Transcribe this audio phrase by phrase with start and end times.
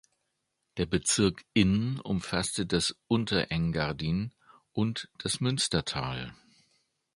[0.77, 4.33] Der Bezirk Inn umfasste das Unterengadin
[4.71, 6.33] und das Münstertal.